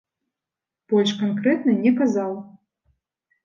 [0.93, 2.37] Больш канкрэтна не казаў.